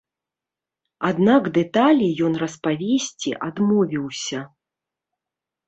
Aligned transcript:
Аднак 1.09 1.43
дэталі 1.57 2.07
ён 2.29 2.33
распавесці 2.45 3.37
адмовіўся. 3.51 4.39